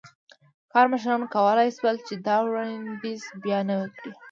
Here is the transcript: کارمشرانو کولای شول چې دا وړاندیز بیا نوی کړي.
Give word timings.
کارمشرانو 0.71 1.27
کولای 1.35 1.69
شول 1.77 1.95
چې 2.07 2.13
دا 2.27 2.37
وړاندیز 2.45 3.21
بیا 3.43 3.59
نوی 3.69 3.89
کړي. 3.97 4.11